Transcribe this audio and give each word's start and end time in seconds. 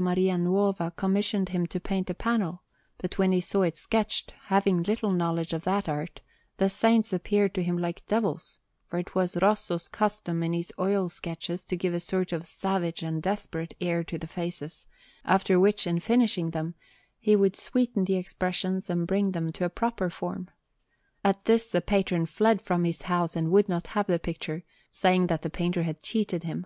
Maria 0.00 0.38
Nuova 0.38 0.90
commissioned 0.96 1.50
him 1.50 1.66
to 1.66 1.78
paint 1.78 2.08
a 2.08 2.14
panel: 2.14 2.62
but 2.96 3.18
when 3.18 3.32
he 3.32 3.40
saw 3.42 3.60
it 3.60 3.76
sketched, 3.76 4.32
having 4.44 4.82
little 4.82 5.12
knowledge 5.12 5.52
of 5.52 5.64
that 5.64 5.90
art, 5.90 6.22
the 6.56 6.70
Saints 6.70 7.12
appeared 7.12 7.52
to 7.52 7.62
him 7.62 7.76
like 7.76 8.02
devils; 8.06 8.60
for 8.86 8.98
it 8.98 9.14
was 9.14 9.36
Rosso's 9.42 9.88
custom 9.88 10.42
in 10.42 10.54
his 10.54 10.72
oil 10.78 11.10
sketches 11.10 11.66
to 11.66 11.76
give 11.76 11.92
a 11.92 12.00
sort 12.00 12.32
of 12.32 12.46
savage 12.46 13.02
and 13.02 13.22
desperate 13.22 13.76
air 13.78 14.02
to 14.02 14.16
the 14.16 14.26
faces, 14.26 14.86
after 15.22 15.60
which, 15.60 15.86
in 15.86 16.00
finishing 16.00 16.52
them, 16.52 16.74
he 17.18 17.36
would 17.36 17.54
sweeten 17.54 18.04
the 18.04 18.16
expressions 18.16 18.88
and 18.88 19.06
bring 19.06 19.32
them 19.32 19.52
to 19.52 19.66
a 19.66 19.68
proper 19.68 20.08
form. 20.08 20.48
At 21.22 21.44
this 21.44 21.68
the 21.68 21.82
patron 21.82 22.24
fled 22.24 22.62
from 22.62 22.84
his 22.84 23.02
house 23.02 23.36
and 23.36 23.50
would 23.50 23.68
not 23.68 23.88
have 23.88 24.06
the 24.06 24.18
picture, 24.18 24.62
saying 24.90 25.26
that 25.26 25.42
the 25.42 25.50
painter 25.50 25.82
had 25.82 26.00
cheated 26.00 26.42
him. 26.44 26.64